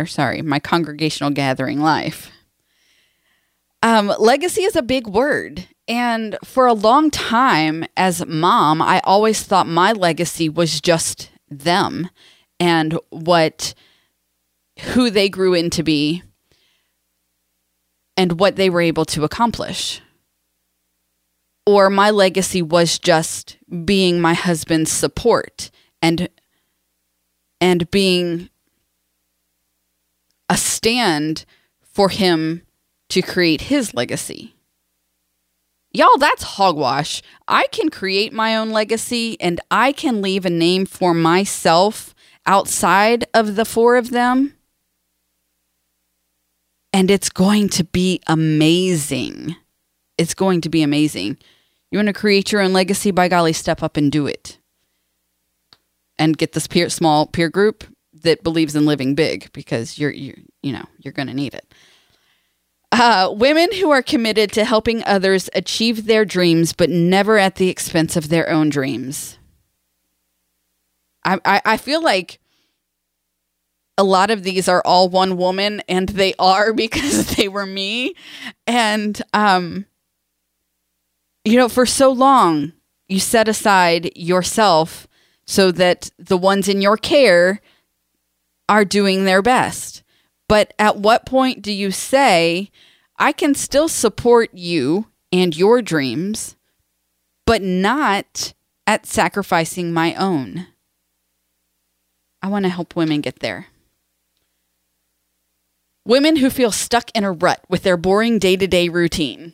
or 0.00 0.06
sorry, 0.06 0.42
my 0.42 0.58
congregational 0.58 1.30
gathering 1.30 1.80
life. 1.80 2.30
Um, 3.82 4.12
legacy 4.18 4.62
is 4.62 4.76
a 4.76 4.82
big 4.82 5.06
word. 5.06 5.68
And 5.86 6.36
for 6.44 6.66
a 6.66 6.72
long 6.72 7.10
time, 7.10 7.84
as 7.96 8.24
mom, 8.26 8.80
I 8.80 9.00
always 9.04 9.42
thought 9.42 9.66
my 9.66 9.92
legacy 9.92 10.48
was 10.48 10.80
just 10.80 11.30
them 11.48 12.08
and 12.58 12.98
what, 13.10 13.74
who 14.80 15.10
they 15.10 15.28
grew 15.28 15.54
into 15.54 15.82
be 15.82 16.22
and 18.16 18.38
what 18.38 18.56
they 18.56 18.70
were 18.70 18.82
able 18.82 19.04
to 19.06 19.24
accomplish. 19.24 20.00
Or 21.66 21.90
my 21.90 22.10
legacy 22.10 22.62
was 22.62 22.98
just 22.98 23.58
being 23.84 24.20
my 24.20 24.34
husband's 24.34 24.92
support 24.92 25.70
and 26.02 26.28
and 27.60 27.90
being 27.90 28.48
a 30.50 30.56
stand 30.56 31.46
for 31.80 32.08
him 32.08 32.62
to 33.08 33.22
create 33.22 33.62
his 33.62 33.94
legacy. 33.94 34.56
Y'all, 35.92 36.18
that's 36.18 36.42
hogwash. 36.42 37.22
I 37.48 37.66
can 37.68 37.88
create 37.88 38.32
my 38.32 38.56
own 38.56 38.70
legacy 38.70 39.40
and 39.40 39.60
I 39.70 39.92
can 39.92 40.20
leave 40.20 40.44
a 40.44 40.50
name 40.50 40.86
for 40.86 41.14
myself 41.14 42.14
outside 42.46 43.24
of 43.32 43.54
the 43.54 43.64
four 43.64 43.96
of 43.96 44.10
them. 44.10 44.54
And 46.92 47.10
it's 47.10 47.30
going 47.30 47.68
to 47.70 47.84
be 47.84 48.20
amazing. 48.26 49.54
It's 50.18 50.34
going 50.34 50.60
to 50.62 50.68
be 50.68 50.82
amazing. 50.82 51.38
You 51.90 51.98
want 51.98 52.08
to 52.08 52.12
create 52.12 52.50
your 52.50 52.60
own 52.60 52.72
legacy? 52.72 53.12
By 53.12 53.28
golly, 53.28 53.52
step 53.52 53.82
up 53.82 53.96
and 53.96 54.10
do 54.10 54.26
it. 54.26 54.58
And 56.18 56.36
get 56.36 56.52
this 56.52 56.66
peer, 56.66 56.88
small 56.88 57.26
peer 57.26 57.48
group 57.48 57.84
that 58.22 58.42
believes 58.42 58.74
in 58.76 58.86
living 58.86 59.14
big 59.14 59.52
because 59.52 59.98
you're 59.98 60.10
you 60.10 60.34
you 60.62 60.72
know 60.72 60.84
you're 60.98 61.12
going 61.12 61.28
to 61.28 61.34
need 61.34 61.54
it. 61.54 61.72
Uh, 62.92 63.32
women 63.32 63.72
who 63.74 63.90
are 63.90 64.02
committed 64.02 64.50
to 64.52 64.64
helping 64.64 65.04
others 65.04 65.48
achieve 65.54 66.06
their 66.06 66.24
dreams, 66.24 66.72
but 66.72 66.90
never 66.90 67.38
at 67.38 67.54
the 67.54 67.68
expense 67.68 68.16
of 68.16 68.28
their 68.28 68.50
own 68.50 68.68
dreams. 68.68 69.38
I, 71.24 71.38
I, 71.44 71.62
I 71.64 71.76
feel 71.76 72.02
like 72.02 72.40
a 73.96 74.02
lot 74.02 74.30
of 74.30 74.42
these 74.42 74.66
are 74.66 74.82
all 74.84 75.08
one 75.08 75.36
woman, 75.36 75.82
and 75.88 76.08
they 76.08 76.34
are 76.38 76.72
because 76.74 77.36
they 77.36 77.46
were 77.46 77.66
me. 77.66 78.14
And, 78.66 79.20
um, 79.32 79.86
you 81.44 81.56
know, 81.56 81.68
for 81.68 81.86
so 81.86 82.10
long, 82.10 82.72
you 83.06 83.20
set 83.20 83.46
aside 83.46 84.10
yourself 84.16 85.06
so 85.46 85.70
that 85.72 86.10
the 86.18 86.36
ones 86.36 86.68
in 86.68 86.80
your 86.80 86.96
care 86.96 87.60
are 88.70 88.84
doing 88.84 89.24
their 89.24 89.42
best. 89.42 90.04
But 90.48 90.72
at 90.78 90.96
what 90.96 91.26
point 91.26 91.60
do 91.60 91.72
you 91.72 91.90
say, 91.90 92.70
I 93.18 93.32
can 93.32 93.54
still 93.54 93.88
support 93.88 94.50
you 94.54 95.08
and 95.32 95.56
your 95.56 95.82
dreams, 95.82 96.56
but 97.44 97.62
not 97.62 98.54
at 98.86 99.06
sacrificing 99.06 99.92
my 99.92 100.14
own? 100.14 100.68
I 102.42 102.48
want 102.48 102.64
to 102.64 102.68
help 102.70 102.94
women 102.94 103.20
get 103.20 103.40
there. 103.40 103.66
Women 106.06 106.36
who 106.36 106.48
feel 106.48 106.70
stuck 106.70 107.10
in 107.12 107.24
a 107.24 107.32
rut 107.32 107.62
with 107.68 107.82
their 107.82 107.96
boring 107.96 108.38
day 108.38 108.56
to 108.56 108.66
day 108.68 108.88
routine. 108.88 109.52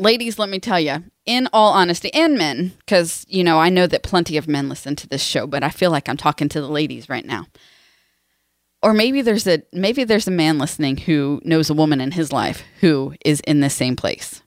Ladies, 0.00 0.38
let 0.38 0.48
me 0.48 0.58
tell 0.58 0.78
you, 0.78 1.04
in 1.24 1.48
all 1.52 1.72
honesty, 1.72 2.12
and 2.12 2.36
men, 2.36 2.72
because, 2.80 3.24
you 3.28 3.42
know, 3.42 3.58
I 3.58 3.68
know 3.68 3.86
that 3.86 4.02
plenty 4.02 4.36
of 4.36 4.46
men 4.46 4.68
listen 4.68 4.96
to 4.96 5.08
this 5.08 5.22
show, 5.22 5.46
but 5.46 5.62
I 5.62 5.70
feel 5.70 5.90
like 5.90 6.08
I'm 6.08 6.16
talking 6.16 6.48
to 6.50 6.60
the 6.60 6.68
ladies 6.68 7.08
right 7.08 7.24
now 7.24 7.46
or 8.82 8.92
maybe 8.92 9.22
there's 9.22 9.46
a 9.46 9.62
maybe 9.72 10.04
there's 10.04 10.28
a 10.28 10.32
man 10.32 10.58
listening 10.58 10.96
who 10.96 11.40
knows 11.44 11.70
a 11.70 11.74
woman 11.74 12.00
in 12.00 12.12
his 12.12 12.32
life 12.32 12.62
who 12.80 13.14
is 13.24 13.40
in 13.40 13.60
the 13.60 13.70
same 13.70 13.96
place. 13.96 14.42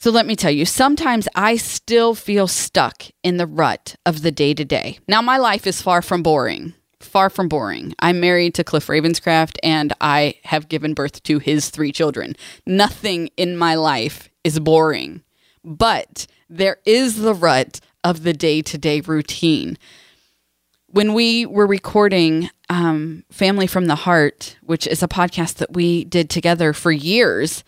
So 0.00 0.10
let 0.10 0.26
me 0.26 0.36
tell 0.36 0.50
you, 0.50 0.64
sometimes 0.64 1.26
I 1.34 1.56
still 1.56 2.14
feel 2.14 2.46
stuck 2.46 3.04
in 3.24 3.36
the 3.36 3.48
rut 3.48 3.96
of 4.06 4.22
the 4.22 4.30
day 4.30 4.54
to 4.54 4.64
day. 4.64 4.98
Now 5.08 5.20
my 5.22 5.38
life 5.38 5.66
is 5.66 5.82
far 5.82 6.02
from 6.02 6.22
boring. 6.22 6.74
Far 7.00 7.30
from 7.30 7.48
boring. 7.48 7.94
I'm 8.00 8.20
married 8.20 8.54
to 8.54 8.64
Cliff 8.64 8.86
Ravenscraft 8.86 9.56
and 9.62 9.92
I 10.00 10.34
have 10.44 10.68
given 10.68 10.94
birth 10.94 11.22
to 11.24 11.38
his 11.38 11.70
three 11.70 11.92
children. 11.92 12.34
Nothing 12.66 13.30
in 13.36 13.56
my 13.56 13.74
life 13.76 14.28
is 14.44 14.60
boring. 14.60 15.22
But 15.64 16.26
there 16.48 16.78
is 16.84 17.16
the 17.16 17.34
rut 17.34 17.80
of 18.02 18.22
the 18.22 18.32
day 18.32 18.62
to 18.62 18.78
day 18.78 19.00
routine 19.00 19.78
when 20.90 21.12
we 21.12 21.44
were 21.44 21.66
recording 21.66 22.50
um, 22.68 23.24
Family 23.30 23.66
from 23.66 23.86
the 23.86 23.94
Heart, 23.94 24.56
which 24.62 24.86
is 24.86 25.02
a 25.02 25.08
podcast 25.08 25.54
that 25.56 25.72
we 25.72 26.04
did 26.04 26.28
together 26.28 26.72
for 26.72 26.92
years, 26.92 27.64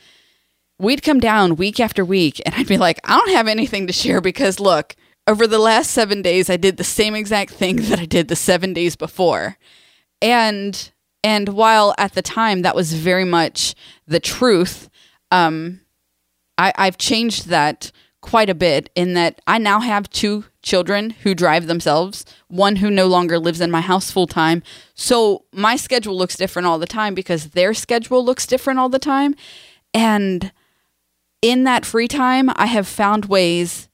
we'd 0.79 1.03
come 1.03 1.21
down 1.21 1.57
week 1.57 1.81
after 1.81 2.05
week 2.05 2.41
and 2.45 2.55
I'd 2.55 2.67
be 2.67 2.79
like, 2.79 3.01
I 3.05 3.17
don't 3.17 3.35
have 3.35 3.49
anything 3.49 3.87
to 3.87 3.93
share 3.93 4.21
because 4.21 4.61
look, 4.61 4.97
over 5.27 5.47
the 5.47 5.59
last 5.59 5.91
seven 5.91 6.23
days, 6.23 6.51
I 6.51 6.57
did 6.57 6.77
the 6.77 6.85
same 6.85 7.15
exact 7.15 7.53
thing 7.53 7.77
that 7.89 8.01
I 8.01 8.07
did 8.07 8.29
the 8.29 8.37
seven 8.37 8.73
days 8.73 8.97
before. 8.97 9.57
And 10.23 10.91
and 11.23 11.51
while 11.51 11.95
at 11.99 12.15
the 12.15 12.23
time 12.23 12.63
that 12.63 12.75
was 12.75 12.95
very 12.95 13.27
much 13.27 13.75
the 14.07 14.21
truth, 14.21 14.89
um, 15.31 15.81
I, 16.57 16.73
I've 16.77 16.97
changed 16.97 17.49
that 17.49 17.93
quite 18.21 18.51
a 18.51 18.55
bit 18.55 18.91
in 18.95 19.15
that 19.15 19.41
I 19.47 19.59
now 19.59 19.81
have 19.81 20.11
two 20.11 20.45
children 20.63 21.11
who 21.11 21.35
drive 21.35 21.67
themselves, 21.67 22.25
one 22.49 22.77
who 22.77 22.91
no 22.91 23.07
longer 23.07 23.39
lives 23.39 23.61
in 23.61 23.71
my 23.71 23.81
house 23.81 24.11
full 24.11 24.27
time. 24.27 24.63
So 24.95 25.45
my 25.53 25.77
schedule 25.77 26.17
looks 26.17 26.37
different 26.37 26.67
all 26.67 26.79
the 26.79 26.87
time 26.87 27.15
because 27.15 27.51
their 27.51 27.73
schedule 27.73 28.25
looks 28.25 28.47
different 28.47 28.79
all 28.79 28.89
the 28.89 28.99
time. 28.99 29.35
And 29.95 30.53
in 31.43 31.65
that 31.65 31.87
free 31.87 32.09
time, 32.09 32.51
I 32.55 32.67
have 32.67 32.87
found 32.87 33.27
ways 33.27 33.89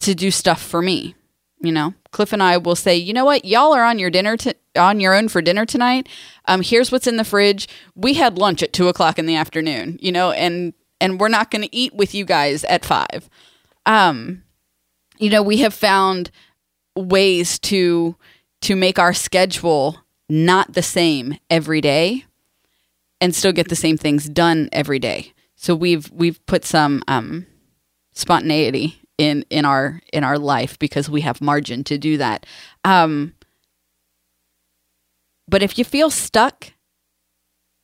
to 0.00 0.14
do 0.14 0.30
stuff 0.30 0.60
for 0.60 0.82
me. 0.82 1.14
You 1.60 1.72
know, 1.72 1.94
Cliff 2.10 2.34
and 2.34 2.42
I 2.42 2.58
will 2.58 2.76
say, 2.76 2.96
you 2.96 3.14
know 3.14 3.24
what, 3.24 3.46
y'all 3.46 3.72
are 3.72 3.84
on 3.84 3.98
your 3.98 4.10
dinner 4.10 4.36
on 4.76 5.00
your 5.00 5.14
own 5.14 5.28
for 5.28 5.40
dinner 5.40 5.64
tonight. 5.64 6.06
Um, 6.44 6.60
here's 6.60 6.92
what's 6.92 7.06
in 7.06 7.16
the 7.16 7.24
fridge. 7.24 7.66
We 7.94 8.14
had 8.14 8.36
lunch 8.36 8.62
at 8.62 8.74
two 8.74 8.88
o'clock 8.88 9.18
in 9.18 9.24
the 9.24 9.36
afternoon, 9.36 9.98
you 10.02 10.12
know, 10.12 10.32
and 10.32 10.74
and 11.00 11.20
we're 11.20 11.28
not 11.28 11.50
going 11.50 11.62
to 11.62 11.74
eat 11.76 11.94
with 11.94 12.14
you 12.14 12.24
guys 12.24 12.64
at 12.64 12.84
five. 12.84 13.28
Um, 13.84 14.42
you 15.18 15.30
know, 15.30 15.42
we 15.42 15.58
have 15.58 15.74
found 15.74 16.30
ways 16.96 17.58
to 17.60 18.16
to 18.62 18.74
make 18.74 18.98
our 18.98 19.12
schedule 19.12 20.02
not 20.28 20.72
the 20.72 20.82
same 20.82 21.38
every 21.50 21.80
day 21.80 22.24
and 23.20 23.34
still 23.34 23.52
get 23.52 23.68
the 23.68 23.76
same 23.76 23.96
things 23.96 24.28
done 24.28 24.68
every 24.72 24.98
day. 24.98 25.32
So 25.56 25.74
we've 25.74 26.10
we've 26.10 26.44
put 26.46 26.64
some 26.64 27.02
um, 27.08 27.46
spontaneity 28.12 29.00
in 29.18 29.44
in 29.50 29.64
our 29.64 30.00
in 30.12 30.24
our 30.24 30.38
life 30.38 30.78
because 30.78 31.08
we 31.08 31.22
have 31.22 31.40
margin 31.40 31.84
to 31.84 31.98
do 31.98 32.18
that. 32.18 32.44
Um, 32.84 33.34
but 35.48 35.62
if 35.62 35.78
you 35.78 35.84
feel 35.84 36.10
stuck, 36.10 36.72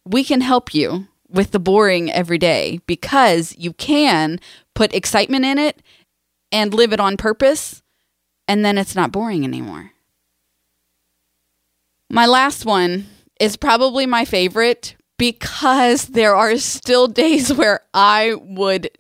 we 0.04 0.24
can 0.24 0.40
help 0.40 0.74
you 0.74 1.06
with 1.32 1.50
the 1.50 1.58
boring 1.58 2.10
every 2.12 2.38
day 2.38 2.80
because 2.86 3.54
you 3.58 3.72
can 3.72 4.38
put 4.74 4.94
excitement 4.94 5.44
in 5.44 5.58
it 5.58 5.82
and 6.50 6.74
live 6.74 6.92
it 6.92 7.00
on 7.00 7.16
purpose 7.16 7.82
and 8.46 8.64
then 8.64 8.76
it's 8.76 8.94
not 8.94 9.12
boring 9.12 9.44
anymore. 9.44 9.92
My 12.10 12.26
last 12.26 12.66
one 12.66 13.06
is 13.40 13.56
probably 13.56 14.04
my 14.04 14.24
favorite 14.24 14.96
because 15.18 16.06
there 16.06 16.34
are 16.36 16.56
still 16.58 17.08
days 17.08 17.52
where 17.54 17.80
I 17.94 18.34
would 18.34 18.90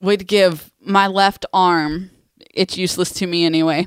would 0.00 0.26
give 0.26 0.72
my 0.80 1.06
left 1.06 1.46
arm 1.52 2.10
it's 2.52 2.76
useless 2.76 3.12
to 3.12 3.26
me 3.26 3.44
anyway 3.44 3.86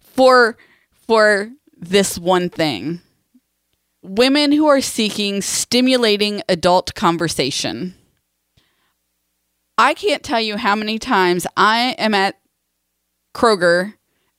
for 0.00 0.58
for 0.92 1.50
this 1.74 2.18
one 2.18 2.50
thing 2.50 3.00
women 4.02 4.52
who 4.52 4.66
are 4.66 4.80
seeking 4.80 5.40
stimulating 5.40 6.42
adult 6.48 6.94
conversation. 6.94 7.94
I 9.78 9.94
can't 9.94 10.22
tell 10.22 10.40
you 10.40 10.56
how 10.56 10.76
many 10.76 10.98
times 10.98 11.46
i 11.56 11.94
am 11.98 12.14
at 12.14 12.38
kroger 13.34 13.94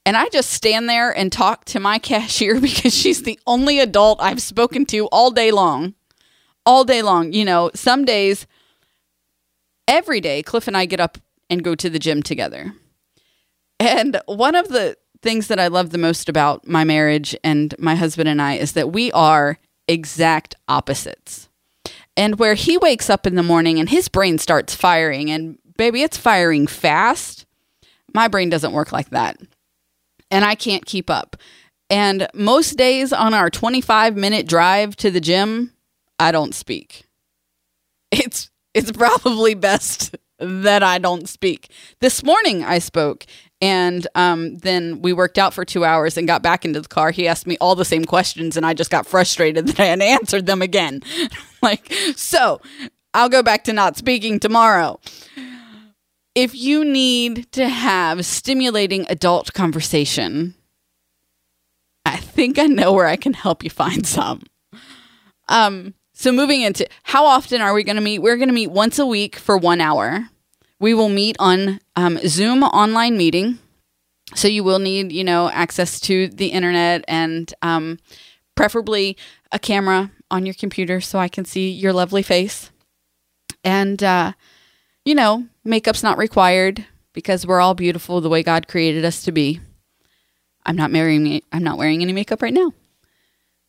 and 0.05 0.15
i 0.15 0.29
just 0.29 0.51
stand 0.51 0.87
there 0.87 1.11
and 1.11 1.31
talk 1.31 1.65
to 1.65 1.79
my 1.79 1.97
cashier 2.09 2.59
because 2.59 2.93
she's 2.93 3.23
the 3.23 3.39
only 3.47 3.79
adult 3.79 4.21
i've 4.21 4.41
spoken 4.41 4.85
to 4.87 5.07
all 5.07 5.31
day 5.31 5.51
long. 5.51 5.95
All 6.65 6.83
day 6.83 7.01
long. 7.01 7.33
You 7.33 7.45
know 7.45 7.71
some 7.73 8.05
days 8.05 8.45
every 9.87 10.21
day 10.21 10.43
cliff 10.43 10.67
and 10.67 10.77
i 10.77 10.85
get 10.85 10.99
up 10.99 11.17
and 11.49 11.63
go 11.63 11.75
to 11.75 11.89
the 11.89 11.99
gym 11.99 12.21
together. 12.21 12.73
And 13.79 14.21
one 14.27 14.55
of 14.55 14.69
the 14.69 14.97
things 15.23 15.47
that 15.47 15.59
I 15.59 15.67
love 15.67 15.89
the 15.89 15.97
most 15.97 16.29
about 16.29 16.67
my 16.67 16.83
marriage 16.83 17.35
and 17.43 17.73
my 17.79 17.95
husband 17.95 18.29
and 18.29 18.41
I 18.41 18.55
is 18.55 18.73
that 18.73 18.91
we 18.91 19.11
are 19.13 19.57
exact 19.87 20.55
opposites. 20.67 21.49
And 22.15 22.37
where 22.37 22.53
he 22.53 22.77
wakes 22.77 23.09
up 23.09 23.25
in 23.25 23.35
the 23.35 23.41
morning 23.41 23.79
and 23.79 23.89
his 23.89 24.07
brain 24.07 24.37
starts 24.37 24.75
firing, 24.75 25.31
and 25.31 25.57
baby, 25.77 26.03
it's 26.03 26.17
firing 26.17 26.67
fast. 26.67 27.47
My 28.13 28.27
brain 28.27 28.49
doesn't 28.49 28.73
work 28.73 28.91
like 28.91 29.09
that. 29.09 29.37
And 30.29 30.45
I 30.45 30.53
can't 30.53 30.85
keep 30.85 31.09
up. 31.09 31.37
And 31.89 32.27
most 32.33 32.77
days 32.77 33.11
on 33.13 33.33
our 33.33 33.49
25 33.49 34.15
minute 34.15 34.47
drive 34.47 34.95
to 34.97 35.09
the 35.09 35.21
gym, 35.21 35.73
I 36.19 36.31
don't 36.31 36.53
speak. 36.53 37.05
It's 38.11 38.51
it's 38.73 38.91
probably 38.91 39.55
best 39.55 40.15
that 40.39 40.83
I 40.83 40.97
don't 40.97 41.27
speak. 41.27 41.71
This 41.99 42.23
morning 42.23 42.63
I 42.63 42.79
spoke 42.79 43.25
and 43.63 44.05
um, 44.13 44.57
then 44.57 45.01
we 45.01 45.13
worked 45.13 45.37
out 45.37 45.53
for 45.53 45.63
two 45.63 45.85
hours 45.85 46.17
and 46.17 46.27
got 46.27 46.43
back 46.43 46.65
into 46.65 46.81
the 46.81 46.87
car. 46.89 47.11
He 47.11 47.29
asked 47.29 47.47
me 47.47 47.55
all 47.61 47.75
the 47.75 47.85
same 47.85 48.03
questions, 48.03 48.57
and 48.57 48.65
I 48.65 48.73
just 48.73 48.91
got 48.91 49.07
frustrated 49.07 49.67
that 49.67 49.79
I 49.79 49.85
had 49.85 50.01
answered 50.01 50.47
them 50.47 50.61
again. 50.61 51.01
like, 51.61 51.93
so 52.17 52.59
I'll 53.13 53.29
go 53.29 53.41
back 53.41 53.63
to 53.63 53.73
not 53.73 53.95
speaking 53.95 54.37
tomorrow. 54.37 54.99
If 56.35 56.53
you 56.53 56.83
need 56.83 57.53
to 57.53 57.69
have 57.69 58.25
stimulating 58.25 59.05
adult 59.07 59.53
conversation, 59.53 60.55
I 62.05 62.17
think 62.17 62.59
I 62.59 62.65
know 62.65 62.91
where 62.91 63.07
I 63.07 63.15
can 63.15 63.31
help 63.31 63.63
you 63.63 63.69
find 63.69 64.05
some. 64.05 64.41
Um, 65.47 65.93
so 66.11 66.33
moving 66.33 66.63
into 66.63 66.85
how 67.03 67.25
often 67.25 67.61
are 67.61 67.73
we 67.73 67.85
going 67.85 67.95
to 67.95 68.01
meet? 68.01 68.19
We're 68.19 68.35
going 68.35 68.49
to 68.49 68.53
meet 68.53 68.71
once 68.71 68.99
a 68.99 69.05
week 69.05 69.37
for 69.37 69.57
one 69.57 69.79
hour. 69.79 70.27
We 70.83 70.93
will 70.93 71.07
meet 71.07 71.37
on 71.39 71.79
um, 71.95 72.19
Zoom 72.27 72.61
online 72.61 73.15
meeting. 73.15 73.57
So 74.35 74.49
you 74.49 74.65
will 74.65 74.79
need, 74.79 75.13
you 75.13 75.23
know, 75.23 75.47
access 75.47 75.97
to 76.01 76.27
the 76.27 76.47
internet 76.47 77.05
and 77.07 77.53
um, 77.61 77.99
preferably 78.55 79.15
a 79.53 79.59
camera 79.59 80.11
on 80.29 80.45
your 80.45 80.55
computer 80.55 80.99
so 80.99 81.19
I 81.19 81.29
can 81.29 81.45
see 81.45 81.71
your 81.71 81.93
lovely 81.93 82.21
face. 82.21 82.69
And, 83.63 84.03
uh, 84.03 84.33
you 85.05 85.15
know, 85.15 85.47
makeup's 85.63 86.03
not 86.03 86.17
required 86.17 86.85
because 87.13 87.47
we're 87.47 87.61
all 87.61 87.75
beautiful 87.75 88.19
the 88.19 88.27
way 88.27 88.43
God 88.43 88.67
created 88.67 89.05
us 89.05 89.23
to 89.23 89.31
be. 89.31 89.61
I'm 90.65 90.75
not 90.75 90.91
marrying 90.91 91.41
I'm 91.53 91.63
not 91.63 91.77
wearing 91.77 92.01
any 92.01 92.11
makeup 92.11 92.41
right 92.41 92.53
now. 92.53 92.73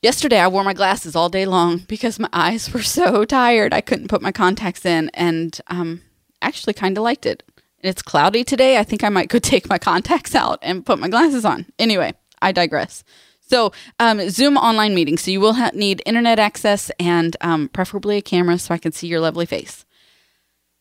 Yesterday 0.02 0.40
I 0.40 0.48
wore 0.48 0.64
my 0.64 0.74
glasses 0.74 1.14
all 1.14 1.28
day 1.28 1.46
long 1.46 1.78
because 1.86 2.18
my 2.18 2.28
eyes 2.32 2.72
were 2.72 2.82
so 2.82 3.24
tired. 3.24 3.72
I 3.72 3.82
couldn't 3.82 4.08
put 4.08 4.20
my 4.20 4.32
contacts 4.32 4.84
in 4.84 5.12
and 5.14 5.60
um, 5.68 6.00
actually 6.44 6.74
kind 6.74 6.96
of 6.96 7.04
liked 7.04 7.26
it. 7.26 7.42
It's 7.82 8.02
cloudy 8.02 8.44
today. 8.44 8.78
I 8.78 8.84
think 8.84 9.04
I 9.04 9.08
might 9.08 9.28
go 9.28 9.38
take 9.40 9.68
my 9.68 9.78
contacts 9.78 10.34
out 10.34 10.58
and 10.62 10.86
put 10.86 10.98
my 10.98 11.08
glasses 11.08 11.44
on. 11.44 11.66
Anyway, 11.78 12.14
I 12.40 12.52
digress. 12.52 13.04
So, 13.46 13.72
um, 14.00 14.30
Zoom 14.30 14.56
online 14.56 14.94
meeting. 14.94 15.18
So, 15.18 15.30
you 15.30 15.40
will 15.40 15.52
ha- 15.54 15.70
need 15.74 16.02
internet 16.06 16.38
access 16.38 16.90
and 16.98 17.36
um, 17.42 17.68
preferably 17.68 18.16
a 18.16 18.22
camera 18.22 18.58
so 18.58 18.72
I 18.72 18.78
can 18.78 18.92
see 18.92 19.06
your 19.06 19.20
lovely 19.20 19.44
face. 19.44 19.84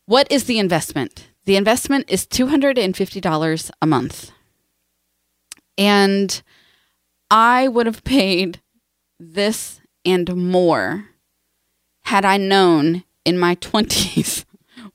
What 0.06 0.30
is 0.30 0.44
the 0.44 0.58
investment? 0.58 1.28
The 1.44 1.56
investment 1.56 2.06
is 2.08 2.26
$250 2.26 3.70
a 3.82 3.86
month. 3.86 4.30
And 5.76 6.42
I 7.30 7.68
would 7.68 7.86
have 7.86 8.04
paid 8.04 8.60
this 9.20 9.80
and 10.04 10.34
more 10.36 11.10
had 12.04 12.24
I 12.24 12.36
known 12.36 13.04
in 13.24 13.38
my 13.38 13.56
20s 13.56 14.44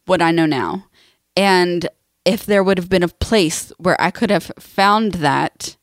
what 0.10 0.22
I 0.22 0.32
know 0.32 0.46
now. 0.46 0.88
And 1.36 1.88
if 2.26 2.46
there 2.46 2.64
would 2.64 2.78
have 2.78 2.90
been 2.90 3.04
a 3.04 3.08
place 3.08 3.72
where 3.78 4.00
I 4.02 4.12
could 4.12 4.30
have 4.30 4.52
found 4.60 5.14
that 5.14 5.78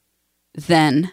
then 0.54 1.12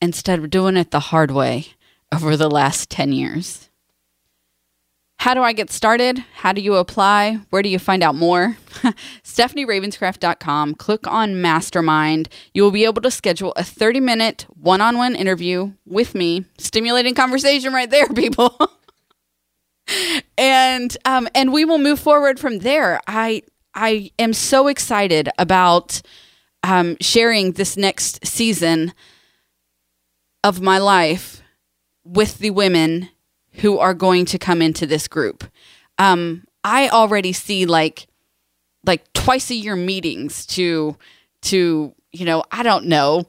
instead 0.00 0.38
of 0.38 0.50
doing 0.50 0.76
it 0.76 0.90
the 0.90 1.00
hard 1.00 1.30
way 1.30 1.68
over 2.12 2.36
the 2.36 2.50
last 2.50 2.90
10 2.90 3.12
years. 3.12 3.68
How 5.18 5.34
do 5.34 5.42
I 5.42 5.52
get 5.52 5.70
started? 5.70 6.24
How 6.36 6.52
do 6.52 6.62
you 6.62 6.76
apply? 6.76 7.40
Where 7.50 7.60
do 7.60 7.68
you 7.68 7.78
find 7.78 8.02
out 8.02 8.14
more? 8.14 8.56
StephanieRavenscraft.com. 9.22 10.76
Click 10.76 11.06
on 11.06 11.42
Mastermind. 11.42 12.30
You 12.54 12.62
will 12.62 12.70
be 12.70 12.86
able 12.86 13.02
to 13.02 13.10
schedule 13.10 13.52
a 13.56 13.62
30 13.62 14.00
minute 14.00 14.46
one 14.48 14.80
on 14.80 14.96
one 14.96 15.14
interview 15.14 15.72
with 15.84 16.14
me. 16.14 16.46
Stimulating 16.56 17.14
conversation 17.14 17.74
right 17.74 17.90
there, 17.90 18.08
people. 18.14 18.56
And 20.38 20.96
um, 21.04 21.28
and 21.34 21.52
we 21.52 21.64
will 21.64 21.78
move 21.78 22.00
forward 22.00 22.38
from 22.38 22.58
there. 22.58 23.00
I 23.06 23.42
I 23.74 24.10
am 24.18 24.32
so 24.32 24.66
excited 24.66 25.28
about 25.38 26.02
um, 26.62 26.96
sharing 27.00 27.52
this 27.52 27.76
next 27.76 28.24
season 28.26 28.92
of 30.42 30.60
my 30.60 30.78
life 30.78 31.42
with 32.04 32.38
the 32.38 32.50
women 32.50 33.10
who 33.54 33.78
are 33.78 33.94
going 33.94 34.24
to 34.26 34.38
come 34.38 34.62
into 34.62 34.86
this 34.86 35.08
group. 35.08 35.44
Um, 35.98 36.44
I 36.64 36.88
already 36.88 37.32
see 37.32 37.66
like 37.66 38.06
like 38.84 39.12
twice 39.12 39.50
a 39.50 39.54
year 39.54 39.76
meetings 39.76 40.46
to 40.46 40.96
to 41.42 41.94
you 42.12 42.24
know 42.24 42.44
I 42.50 42.62
don't 42.62 42.86
know 42.86 43.26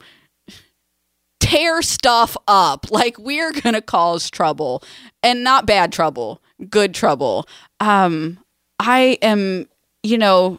tear 1.40 1.82
stuff 1.82 2.36
up 2.48 2.90
like 2.90 3.18
we're 3.18 3.52
gonna 3.52 3.82
cause 3.82 4.30
trouble 4.30 4.82
and 5.22 5.44
not 5.44 5.66
bad 5.66 5.92
trouble 5.92 6.40
good 6.70 6.94
trouble. 6.94 7.46
Um, 7.80 8.38
I 8.78 9.18
am, 9.22 9.68
you 10.02 10.18
know, 10.18 10.58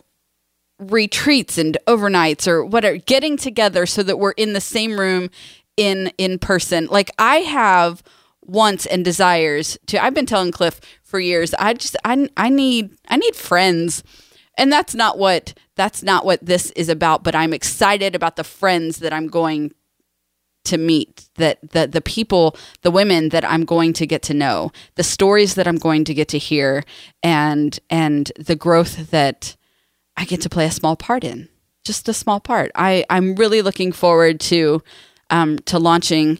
retreats 0.79 1.57
and 1.57 1.77
overnights 1.87 2.47
or 2.47 2.65
whatever, 2.65 2.97
getting 2.97 3.37
together 3.37 3.85
so 3.85 4.03
that 4.03 4.17
we're 4.17 4.31
in 4.31 4.53
the 4.53 4.61
same 4.61 4.99
room 4.99 5.29
in 5.77 6.11
in 6.17 6.39
person. 6.39 6.87
Like 6.87 7.11
I 7.17 7.37
have 7.37 8.03
wants 8.45 8.85
and 8.85 9.05
desires 9.05 9.77
to 9.87 10.03
I've 10.03 10.13
been 10.13 10.25
telling 10.25 10.51
Cliff 10.51 10.79
for 11.03 11.19
years, 11.19 11.53
I 11.55 11.73
just 11.73 11.95
I 12.03 12.29
I 12.37 12.49
need 12.49 12.91
I 13.07 13.17
need 13.17 13.35
friends. 13.35 14.03
And 14.55 14.71
that's 14.71 14.93
not 14.93 15.17
what 15.17 15.53
that's 15.75 16.03
not 16.03 16.25
what 16.25 16.45
this 16.45 16.71
is 16.71 16.89
about, 16.89 17.23
but 17.23 17.35
I'm 17.35 17.53
excited 17.53 18.13
about 18.15 18.35
the 18.35 18.43
friends 18.43 18.97
that 18.99 19.13
I'm 19.13 19.27
going 19.27 19.73
to 20.65 20.77
meet 20.77 21.25
that 21.35 21.59
the 21.71 21.87
the 21.87 22.01
people 22.01 22.55
the 22.81 22.91
women 22.91 23.29
that 23.29 23.43
I'm 23.43 23.65
going 23.65 23.93
to 23.93 24.07
get 24.07 24.21
to 24.23 24.33
know 24.33 24.71
the 24.95 25.03
stories 25.03 25.55
that 25.55 25.67
I'm 25.67 25.77
going 25.77 26.05
to 26.05 26.13
get 26.13 26.27
to 26.29 26.37
hear 26.37 26.83
and 27.21 27.79
and 27.89 28.31
the 28.37 28.55
growth 28.55 29.11
that 29.11 29.55
I 30.15 30.25
get 30.25 30.41
to 30.41 30.49
play 30.49 30.65
a 30.65 30.71
small 30.71 30.95
part 30.95 31.23
in 31.23 31.49
just 31.83 32.07
a 32.07 32.13
small 32.13 32.39
part. 32.39 32.71
I 32.75 33.05
I'm 33.09 33.35
really 33.35 33.61
looking 33.61 33.91
forward 33.91 34.39
to 34.41 34.81
um, 35.29 35.59
to 35.59 35.79
launching 35.79 36.39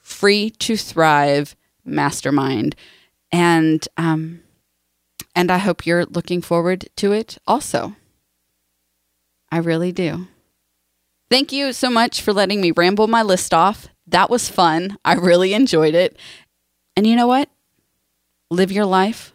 free 0.00 0.50
to 0.50 0.76
thrive 0.76 1.56
mastermind. 1.84 2.76
And 3.30 3.86
um 3.96 4.42
and 5.34 5.50
I 5.50 5.58
hope 5.58 5.86
you're 5.86 6.04
looking 6.04 6.42
forward 6.42 6.88
to 6.96 7.12
it 7.12 7.38
also. 7.46 7.96
I 9.50 9.58
really 9.58 9.92
do 9.92 10.28
Thank 11.32 11.50
you 11.50 11.72
so 11.72 11.88
much 11.88 12.20
for 12.20 12.34
letting 12.34 12.60
me 12.60 12.72
ramble 12.72 13.06
my 13.06 13.22
list 13.22 13.54
off. 13.54 13.88
That 14.06 14.28
was 14.28 14.50
fun. 14.50 14.98
I 15.02 15.14
really 15.14 15.54
enjoyed 15.54 15.94
it. 15.94 16.14
And 16.94 17.06
you 17.06 17.16
know 17.16 17.26
what? 17.26 17.48
Live 18.50 18.70
your 18.70 18.84
life 18.84 19.32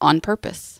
on 0.00 0.20
purpose. 0.20 0.77